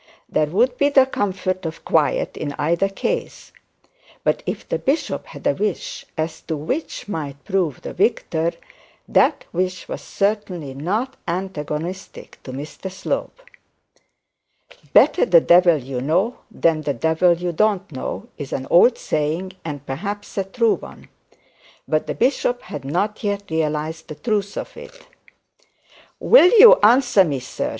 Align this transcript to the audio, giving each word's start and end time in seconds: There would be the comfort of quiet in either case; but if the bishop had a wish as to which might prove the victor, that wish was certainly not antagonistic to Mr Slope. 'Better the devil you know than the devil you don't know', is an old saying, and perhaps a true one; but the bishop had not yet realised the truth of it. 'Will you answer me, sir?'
There 0.27 0.47
would 0.47 0.79
be 0.79 0.89
the 0.89 1.05
comfort 1.05 1.63
of 1.63 1.85
quiet 1.85 2.35
in 2.35 2.53
either 2.57 2.89
case; 2.89 3.51
but 4.23 4.41
if 4.47 4.67
the 4.67 4.79
bishop 4.79 5.27
had 5.27 5.45
a 5.45 5.53
wish 5.53 6.07
as 6.17 6.41
to 6.47 6.57
which 6.57 7.07
might 7.07 7.45
prove 7.45 7.83
the 7.83 7.93
victor, 7.93 8.53
that 9.07 9.45
wish 9.53 9.87
was 9.87 10.01
certainly 10.01 10.73
not 10.73 11.17
antagonistic 11.27 12.39
to 12.41 12.51
Mr 12.51 12.89
Slope. 12.91 13.43
'Better 14.91 15.23
the 15.23 15.39
devil 15.39 15.77
you 15.77 16.01
know 16.01 16.39
than 16.49 16.81
the 16.81 16.95
devil 16.95 17.33
you 17.35 17.51
don't 17.51 17.91
know', 17.91 18.27
is 18.39 18.53
an 18.53 18.65
old 18.71 18.97
saying, 18.97 19.51
and 19.63 19.85
perhaps 19.85 20.35
a 20.35 20.43
true 20.43 20.77
one; 20.77 21.09
but 21.87 22.07
the 22.07 22.15
bishop 22.15 22.63
had 22.63 22.83
not 22.83 23.23
yet 23.23 23.51
realised 23.51 24.07
the 24.07 24.15
truth 24.15 24.57
of 24.57 24.75
it. 24.75 25.05
'Will 26.19 26.49
you 26.57 26.79
answer 26.81 27.23
me, 27.23 27.39
sir?' 27.39 27.69